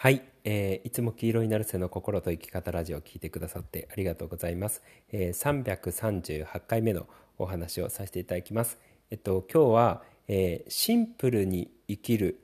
[0.00, 8.78] はい、えー、いつも黄色いナルセの心と生き方ラジオを聞いてくださってありがとうございます、えー、338回目のお話をさせていただきます。
[9.10, 12.38] えっと今日は、えー、シンプルに生きる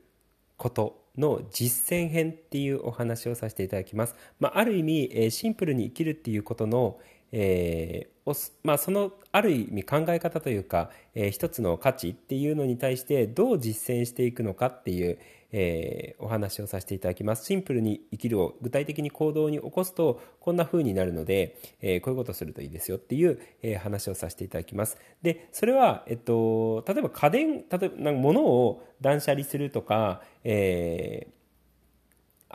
[0.57, 6.99] ことの実践編っていうお話をさせていただきます、まあ、ある意味、えー、シンプルに生きるっていうことの、
[7.31, 8.14] えー
[8.63, 15.19] まあ、そのある意味考え方というか、えー、一つの価値っていうのに対してどう実践していくのかっていう、
[15.51, 17.45] えー、お話をさせていただきます。
[17.45, 24.97] シンプルに生きるを具体的に行動に起こすとこんな風になるので、えー、こういうことするといいですよっていう、えー、話をさせていただきます。
[25.21, 31.35] でそれは、えっと、例えば家電例えばなんか物を断捨離するとか、えー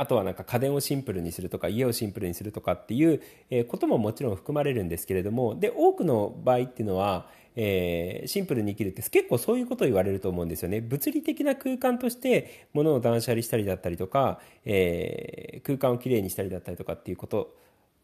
[0.01, 3.21] あとはなんか家電をシンプルにするとか家をシンプルにするとかっていう
[3.67, 7.27] ことももちろん含まれるんですけれどもで多くの場合っていうのは
[7.57, 10.81] えー、シンプルに生きるって結構そういうことを言われると思うんですよね。
[10.81, 17.55] 物理的な空間として物を断捨離したりだったりとか、えー、空間をきれいにしたりだったりとかっていうこと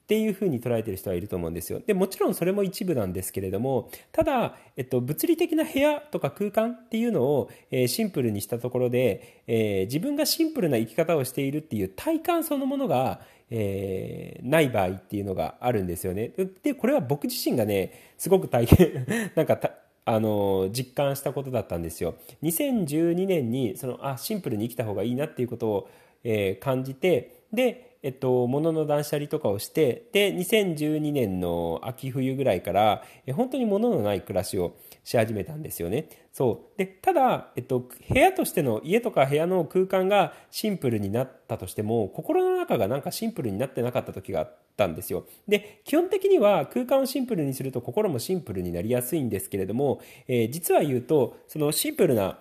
[0.07, 1.83] っていうふうに捉えてる人はいると思うんですよ。
[1.85, 16.31] でもちろんそれも一部なんですけれどもただ、えっと、物理的な部屋とか空間っていうのを、えー、シンプルにしたところで、えー、自分がシンプルな生き方をしているっていう体感そのものが、えー、ない場合っていうのがあるんですよね。
[16.63, 19.59] でこれは僕自身がねすごく大変 なんか
[20.05, 22.15] あの実感したことだったんですよ。
[22.45, 25.91] 2012年にそのあシンプルに生きた方がいいなっていうことを、
[26.23, 36.09] えー、感じてでえっと、物の断捨離とかをしてで2012年の秋冬ぐらいからえ本当に物のない暮らしをし始めたんですよね。
[36.33, 36.79] そう。
[36.79, 45.27] でただ、えっと、部屋としての家とか部屋の空間がシンプルになったとしても心の中がなんかシンプルになってなかった時があったんですよ。
[45.47, 52.39] で基本的には空間をシンプルにすると心もシンプルになりやすいんですけれども、えー、実は言うとそのシンプルな、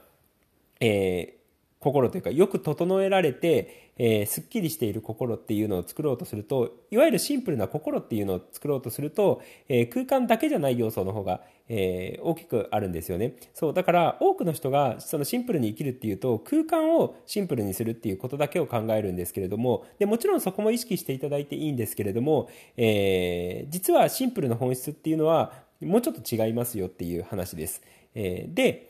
[0.79, 1.44] えー
[1.79, 27.81] 心というかよく整えられて、えー、すっきりしている心っていうのを作ろうとするといわゆるシンプルな心っていうのを作ろうとすると、えー、空間だけじゃない要素の方が、えー、大きくあるんですよねそうだから多くの人がそのシンプルに生きるっていうと空間をシンプルにするっていうことだけを考えるんですけれどもでもちろんそこも意識していただいていいんですけれども、え実はシンプルな本質っていうのはもうちょっと違いますよっていう話です。
[28.13, 28.89] えで、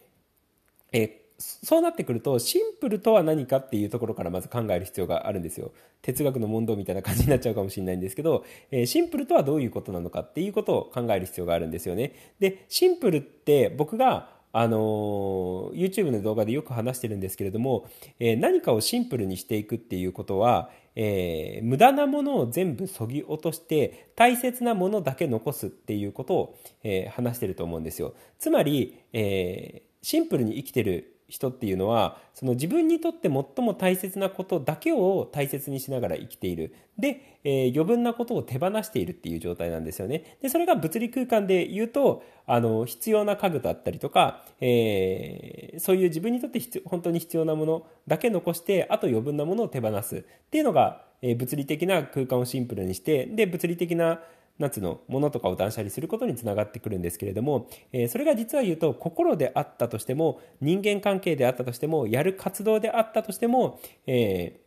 [0.91, 5.71] えそうなってくるとシンプルとは何かっていうところからまず考える必要があるんですよ。
[6.01, 12.33] 哲学の問答みたいな感じになっちゃうかもしれないんですけど、えー、シンプルとはどういうことなのかっていうことを考える必要があるんですよね。
[12.39, 28.13] でシンプルって僕があの YouTube の動画でよく話してるんですけれども、えー、何かをシンプルにしていくっていうことは、えー、無駄なものを全部そぎ落として大切なものだけ残すっていうことを、えー、話してると思うんですよ。
[28.39, 36.75] つまり、えシンプルに生きてる人っていうのはその自分にとって最も大切なことだけを大切にしながら生きている。
[36.97, 40.37] で、えー、余分なことを手放しているっていう状態なんですよね。
[40.41, 50.17] でそれが物理空間で言うとあの必要な家具だったりとか、えー、そういう自分にとって本当に必要なものだけ残してあと余分なものを手放す。
[50.17, 50.21] っ
[50.51, 54.21] ていうのが、えー、物理的な空間をシンプルにしてで物理的な
[54.57, 64.61] 夏のものとかを断捨離することにつながってくるんですけれども、えー、それが実は言うと心であったとしても人間関係であったとしてもやる活動であったとしても、え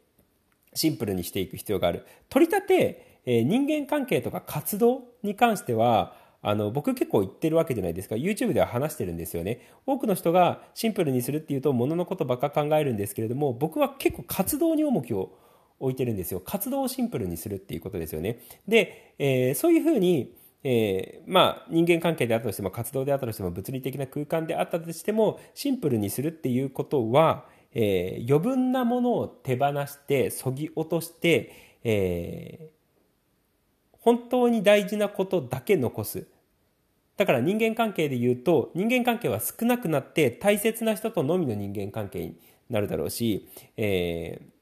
[0.75, 2.05] ー、シンプルにしていく必要がある。
[2.29, 8.15] 取り立て、えー、人間関係とか活動に関してはあの僕結構言ってるわけじゃないですか。
[8.15, 9.61] YouTube では話してるんですよね。
[9.87, 15.33] 多くの人がシンプルにするっていうともののことばっか考えるんですけれども僕は結構活動に重きを
[15.81, 16.41] 置いてるんですよ。
[16.41, 18.41] 活動をシンプルにするっていうことですよね。
[18.67, 20.35] で、えー、そういうふうに
[20.65, 36.27] えー、まあ人間関係であったとしても活動であったとしても物理的な空間であったとしてもシンプルにするっていうことは、えー、余分なものを手放してそぎ落として、えー、本当に大事なことだけ残す。
[37.17, 42.37] だから人間関係で言うと人間関係は少なくなって大切な人とのみの人間関係に
[42.71, 44.58] なるだろうし、えー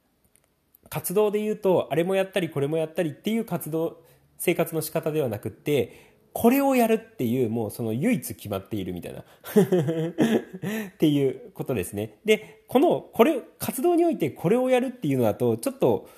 [0.91, 4.03] 活動で言うとあれもやったりこれもやったりっていう活動
[4.39, 9.21] 生活の仕方ではなくってこれをやるっていうもうその唯一決まっているみたいな。
[10.91, 12.19] っていうことですね。
[12.27, 16.09] でこのこれ活動においてこれをやるっていうのだとちょっと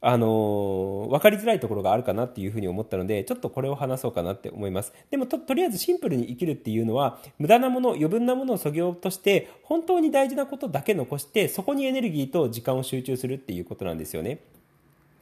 [0.00, 4.92] あの分かりづらいところがあるかなっていうふうに思ったのでちょっとこれを話そうかなって思います。
[5.10, 14.38] でもととりあえずシンプルに生きるっていうのは無駄なもの余分なものをそぎ落として本当に大事なことだけ残してそこにエネルギーと時間を集中するっていうことなんですよね。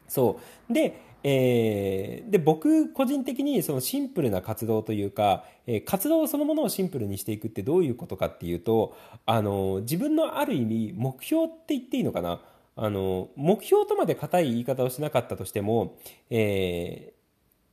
[0.08, 0.73] そう。
[0.73, 8.96] でえー、で僕個人的にそのシンプルな活動というか、えー、活動そのものをシンプルにしていくってどういうことかっていうと
[9.26, 12.40] あの自分のある意味目標って言っていいのかな？
[12.76, 15.96] あの目標とまで固い言い方をしなかったとしても、
[16.31, 17.12] えー、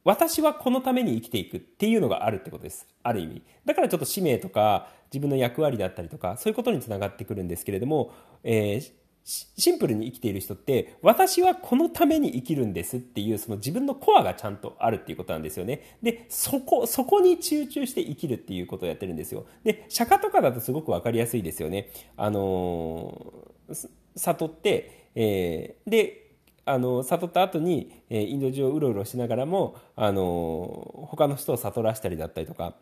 [0.06, 2.88] 私はこのために生きていくっていうのがあるってことです。
[3.04, 3.42] ある意味。
[3.66, 8.14] だからちょっと使命とか自分の役割だったりとかそういうことにつながってくるんですけれども、
[8.44, 8.92] えー、
[9.26, 15.98] シンプルに生きている人って私はこのために生きるんですっていうその自分のコアがちゃんとあるっていうことなんですよね。
[16.02, 19.46] で、そこ、そこに集中して生きるっていうことをやってるんですよ。
[19.64, 21.90] で、釈迦とかだとすごくわかりやすいですよね。
[22.18, 26.19] あのー、悟って、えー、で、
[26.65, 32.75] あの悟った後に、えー、インド中をうろうろしながらも、あの他の人を悟らせたりだったりとか、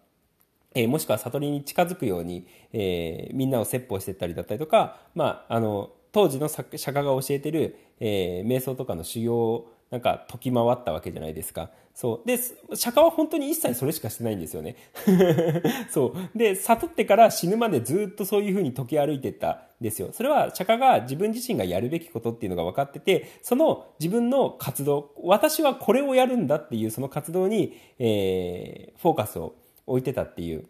[0.74, 11.70] えー、もしくは悟りに近づくように、えー、みんなを説法していったりだったりとか、まあ、あの当時の釈迦が教えてる、えー、瞑想とかの修行をなんか解き回ったわけじゃないですか。
[11.94, 12.28] そう。
[12.28, 14.78] で、釈迦は本当に一切それしかしてないんですよね。
[15.92, 16.38] そう。
[16.38, 20.10] で、悟ってから死ぬまでずっとそういうふうに解き歩いてったんですよ。
[20.14, 29.56] それは釈迦が自分自身がやるべきことっていうのが分かってて、その自分の活動、私はこれをやるんだっていうその活動に、えー、フォーカスを
[29.86, 30.70] 置いてたっていう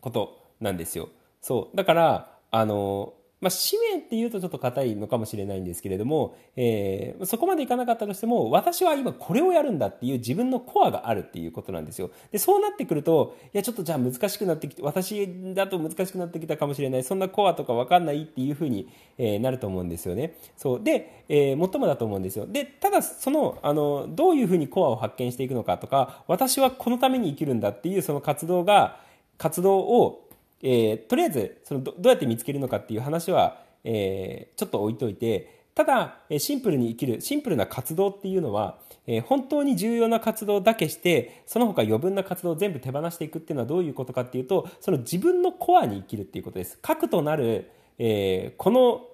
[0.00, 1.08] ことなんですよ。
[1.40, 1.76] そう。
[1.76, 12.12] だから、あの、まあ、使命っていうとちょっと硬いのかもしれないんですけれども、えー、そこまでいかなかったとしても、私は今これをやるんだっていう自分のコアがあるっていうことなんですよ。
[12.30, 20.36] で、そうなってくると、いや、ちょっとじゃあ難しくなってきて、私だと難しくなってきたかもしれない、そんなコアとかわかんないっていうふうに、えー、なると思うんですよね。
[20.56, 20.82] そう。
[20.82, 22.46] で、えー、最もだと思うんですよ。
[22.46, 29.00] で、ただ、その、あの、どういうふうにコアを発見していくのかとか、私はこのために生きるんだっていうその活動が、
[29.38, 30.21] 活動を
[30.62, 49.06] えー、とりあえずそのどどうやって見つけるのかっていう話は、えー、ちょっと置いといてただシンプルに生きるシンプルな活動っていうのは、えー、本当に重要な活動だけしてその他余分な活動を全部手放していくっていうのはどういうことかっていうとその自分のコアに生きるっていうことです核となる、え、この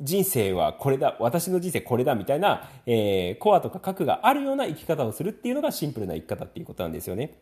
[0.00, 7.38] 人生はこれだ私の人生これだみたいな、え、コアとか核があるような生き方をするっていうのがシンプルな生き方っていうことなんですよね。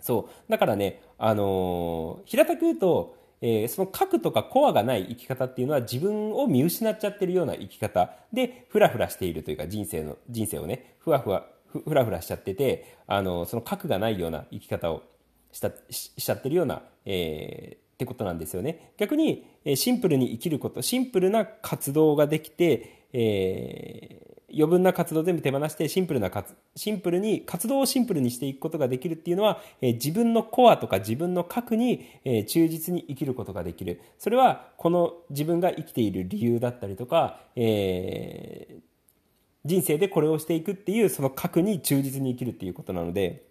[0.00, 0.50] そう。
[0.50, 15.02] だからね、あのー、平たく言うと、えー、その核とかコアがない生き方っていうのは自分を見失っちゃってるような生き方で、ふらふらしているというか人生の、人生をね、ふわふわ、ふらふらしちゃってて、あのー、その核がないような生き方を
[15.52, 18.92] したしちゃってるような、えー、ってことなんですよね。
[18.98, 24.25] 逆に、えシンプルに生きること、シンプルな活動ができて、えー、
[24.56, 26.30] 余分な活動を全部手放してシンプルな
[26.74, 38.80] シンプルに活動をシンプルにしていくことができるっていうのは、えー、自分のコアとか自分の核に、えー、忠実に生きることができるそれはこの自分が生きている理由だったりとか、えー、
[39.66, 43.44] 人生でこれをしていくっていうその核に忠実に生きるっていうことなので。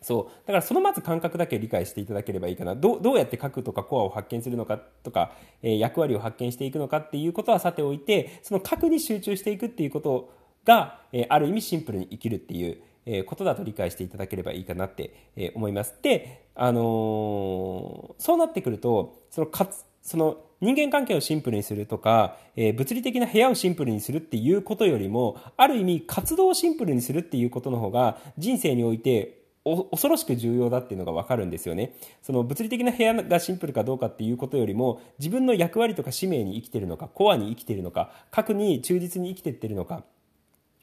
[0.00, 0.46] そう。
[0.46, 2.74] だからそのまず感覚だけ理解していただければいいかな。
[2.74, 10.32] どうどうやって核とかコアを発見するのかとか、えー、役割を発見していくのかっていうことはさておいて、その核に集中していくっていうこと
[10.64, 15.94] が、えー、ある意味シンプルに生きるっていう、えー、ことだと理解していただければいいかなって、え思います。
[16.02, 29.37] で、あのそうなってくると、そのかつ、その人間関係をシンプルにするとか、えー、物理的な部屋をシンプルにするっていうことよりも、ある意味活動をシンプルにするっていうことの方が人生において
[29.90, 31.94] 恐ろしく重要だっていうのが分かるんですよね。
[32.22, 40.02] その物理的な部屋がシンプルかどうかっていうことよりも自分の役割とか使命に生きてるのかコアに生きてるのか核に忠実に生きてってるのか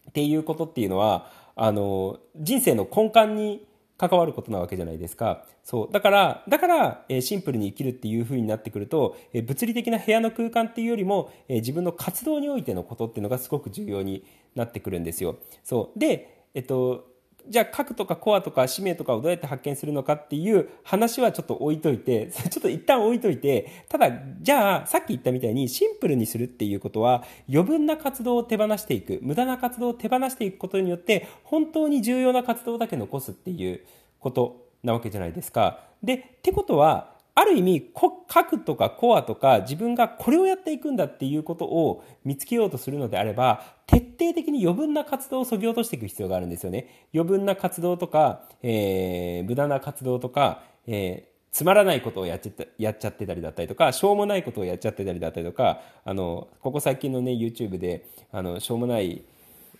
[0.09, 3.66] っていうことっていうのはあの人生の根幹に
[3.98, 5.45] 関わることなわけじゃないですか。
[5.64, 5.94] そう。
[5.94, 15.38] だから、だから、えー、シンプルに生きるっていう風になってくると、えー、物理的な部屋の空間っていうよりも、えー、自分の活動においてのことっていうのがすごく重要になってくるんですよ。
[15.64, 16.00] そう。
[16.00, 17.07] で、えっと、
[17.49, 24.11] じゃあ核とかコアとか使命とかをどうやって発見するのかっていう話はちょっと置いといて、 ちょっと一旦置いといて、ただ、
[24.42, 33.81] じゃあさっき言ったみたいにシンプルにするっていうことは余分な活動を手放していく、無駄な活動を手放していくことによって本当に重要な活動だけ残すっていう
[34.19, 35.80] ことなわけじゃないですか。
[36.04, 37.92] で、ってことは、ある意味、
[38.27, 47.07] 核とかコアとか自分がこれをやっていくんだっていうことを見つけようとするのであれば、徹底的に余分な活動を削ぎ落としていく必要があるんですよね。
[47.13, 59.23] 余分な活動とか、えー、無駄な活動とか、えーつまらないことをやっちゃったやっちゃってたりだったりとか、しょうもないことをやっちゃってたりだったりとか、あの、ここ最近のね、YouTube で、あの、しょうもない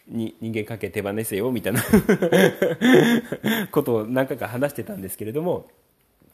[0.07, 1.81] に人間関係手放せよみたいな
[3.74, 5.65] ことを何回か話してたんですけれども、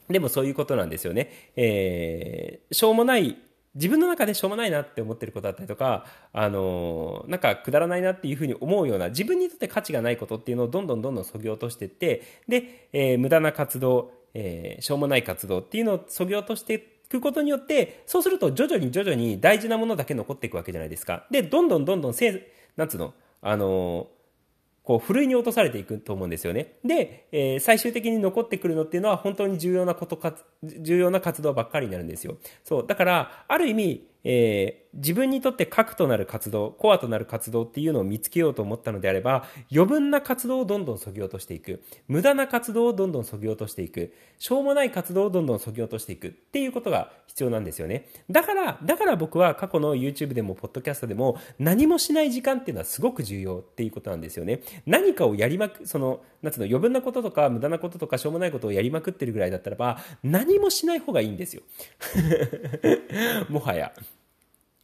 [0.08, 1.30] でもそういうことなんですよね。
[1.56, 3.36] えー、しょうもない、
[3.74, 21.26] 自分の中でしょうもないなって思ってることだったりとか、あのー、なんかくだらないなっていうふうに思うような、自分にとって価値がないことっていうのをどんどんどんどんそぎ落としていって、で、えー、無駄な活動、えー、しょうもない活動っていうのをそぎ落としていくことによって、そうすると徐々に徐々に大事なものだけ残っていくわけじゃないですか。
[21.30, 24.21] で、どんどんどんどんせ、なんつうの、あのー
[24.84, 26.74] こう、ふるいに落とされていくと思うんですよね。
[26.84, 32.36] で、えー、最終的に残ってくるのっていうのは本当に重要なことか、重要な活動ばっかりになるんですよ。
[32.64, 32.86] そう。
[32.86, 41.82] だから、ある意味、えー、自分にとって核となる活動、コアとなる活動っていうのを見つけようと思ったのであれば、余分な活動をどんどん削ぎ落としていく。
[42.08, 44.12] 無駄な活動をどんどん削ぎ落としていく。
[44.38, 48.06] しょうもない活動をどんどん削ぎ落としていくっていうことが必要なんですよね。
[48.30, 54.60] だから、だから僕は過去の YouTube でも、ポッドキャストでも、何もしない時間っていうのはすごく重要っていうことなんですよね。
[54.86, 61.62] 何かをやりまく、その、なんつうの、余分なこととか、無駄なこととか、しょうもないことをやりまくってるぐらいだったらば、何もしない方がいいんですよ。
[63.48, 63.92] もはや。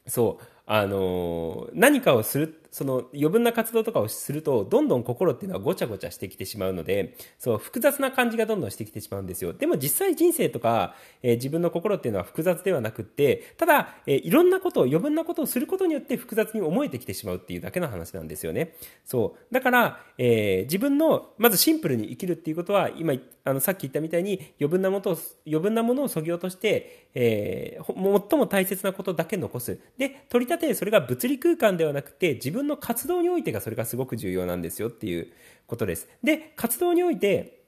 [0.09, 0.45] そう。
[0.67, 9.53] あのー、何かをするその余分な活動とかをすると、どんどん心っていうのはごちゃごちゃしてきてしまうので、そう、複雑な感じがどんどんしてきてしまうんですよ。
[9.53, 18.75] でも実際人生とか、えー、自分の心っていうのは複雑ではなくって、ただ、えー、いろんなことを、余分なことをすることによって複雑に思えてきてしまうっていうだけの話なんですよね。
[19.05, 19.55] そう。
[19.55, 29.79] だから、えー、自分の、まずシンプルに生きるっていうことは、今、あの、さっき言ったみたいに余分なものを、余分なものを削ぎ落として、え、最も大切なことだけ残す。
[29.97, 35.29] で、取り立て、それが物理空間ではなくて、自分分の活動においてがそれがすごく重要なんですよっていう
[35.67, 36.09] ことです。
[36.23, 37.59] で、活動において、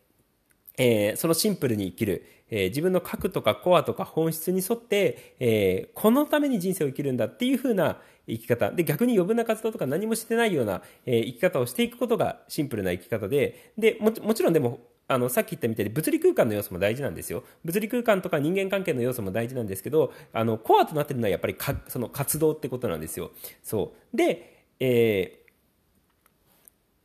[0.79, 8.71] えー、そのシンプルに生きる、えー、自分の核とかコアとか本質に沿って、えー、このために人生を生きるんだっていう風な生き方。
[8.71, 17.43] で、逆に余分な活動とか何もしてないような、え、生き方をしていくことがシンプルな生き方で、で、ももちろんでも、あの、さっき言ったみたいに物理空間の要素も大事なんですよ。
[17.65, 23.33] 物理空間とか人間関係の要素も大事なんですけど、あの、コアとなってるのはやっぱりか、その活動ってことなんですよ。
[23.63, 24.17] そう。
[24.17, 24.50] で、
[24.81, 25.45] え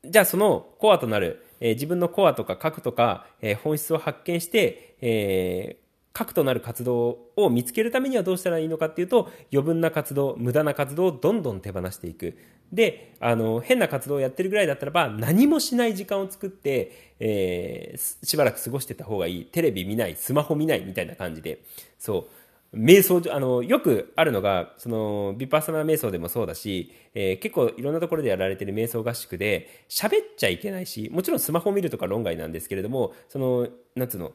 [0.04, 12.38] ー、じゃあそのコアとなる、えー、自分のコアとか核とか、えー、本質を発見して、えー、核となる活動を見つけるためにはどうしたらいいのかっていうと、余分な活動、無駄な活動をどんどん手放していく。
[12.72, 19.46] で、あの、変な活動をやってるぐらいだったらば、何もしない時間を作って、えー、しばらく過ごしてた方がいい。
[19.46, 21.60] テレビ見ない、スマホ見ないみたいな感じで。
[22.00, 22.28] そう。
[22.76, 34.34] 瞑想、あの、よくあるのが、その、ビパッサナ瞑想でもそうだし、えー、結構いろんなところでやられてる瞑想合宿で、喋っちゃいけないし、もちろんスマホ見るとか論外なんですけれども、その、なんつうの、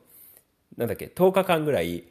[0.76, 2.04] なんだっけ、10日間ぐらい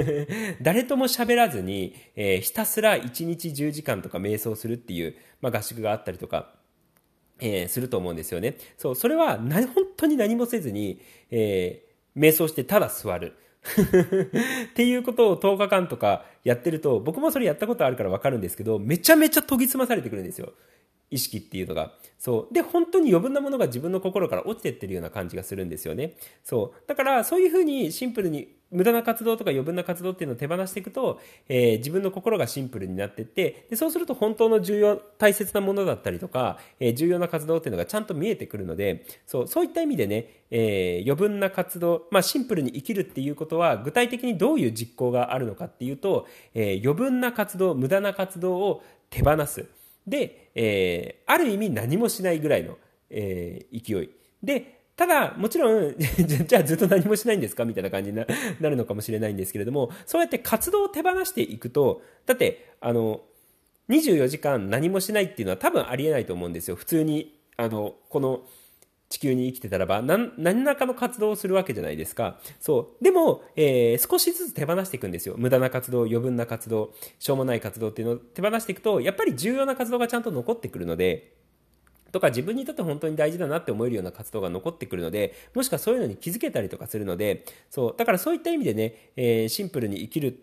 [0.60, 6.54] 誰とも喋らずに、えー、ひたすら1日10時間とか瞑想するっていう、まあ、合宿があったりとか、
[7.40, 8.56] えー、すると思うんですよね。
[8.76, 13.34] そう、それはな、本当に何もせずに、えー、瞑想してただ座る。
[14.70, 20.52] っていうことを10日間とかやってると、僕もそれやったことあるからわかるんですけど、めちゃめちゃ研ぎ澄まされてくるんですよ。
[21.10, 21.92] 意識っていうのが。
[22.18, 22.54] そう。
[22.54, 26.14] で、本当に余分なものが自分の心から落ちてってるような感じがするんですよね。
[26.42, 26.88] そう。
[26.88, 49.77] だから、そういうふうにシンプルに無駄な活動とか余分な活動っていうのを手放していくと、えー、自分の心がシンプルになっていって、で、そうすると本当の重要、大切なものだったりとか、えー、重要な活動っていうのがちゃんと見えてくるので、そう、そういった意味でね、えー、余分な活動、まあ、シンプルに生きるっていうことは、具体的にどういう実行があるのかっていうと、えー、余分な活動、無駄な活動を手放す。
[50.08, 52.76] で、えー、ある意味何もしないぐらいの、
[53.10, 54.10] えー、勢い。
[54.42, 57.64] で、ただ、もちろん じゃあずっと何もしないんですか？
[57.64, 58.16] みたいな感じに
[58.60, 63.22] なるのかもしれないんですけれども、そうやって活動を手放していくと、だって、あの、
[63.88, 66.76] 24時間何もしないっていうのは多分ありえないと思うんですよ。
[66.76, 68.42] 普通に、あの、この、
[69.08, 72.38] 地球に生きてたらば、何、何らかの活動をするわけじゃないですか。
[72.60, 73.04] そう。
[73.04, 75.34] でも、えー、少しずつ手放していくんですよ。
[75.38, 81.32] 無駄な活動、余分な活動、しょうもない活動っていうのを手放していくと、やっぱり重要な活動がちゃんと残ってくるので、
[82.12, 90.38] とか自分にとって本当に大事だなって思えるような活動が残ってくるので、もしくはそういうのに気づけたりとかするので、そう、だからそういった意味でね、えー、シンプルに生きる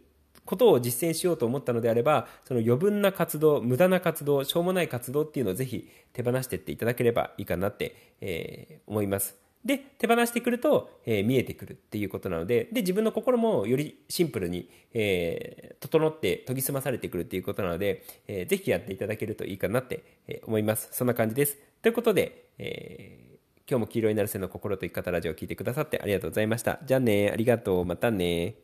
[0.45, 9.35] ことを実践しようと思ったのであれば、その余分な活動、無駄な活動、しょうもない活動っていうのをぜひ手放していっていただければいいかなって、えー、思います。
[9.65, 20.89] で、手放してくると、えー、見えてくるっていうことなので、で、自分の心もよりシンプルに、えー、整って研ぎ澄まされてくるっていうことなので、えー、ぜひやっていただけるといいかなって、え思います。
[20.91, 21.57] そんな感じです。
[21.81, 23.25] ということで、え
[23.67, 26.79] 今日も黄色いなるせの心と生き方ラジオを聞いてくださってありがとうございました。
[26.85, 28.57] じゃあね、ありがとう、またね。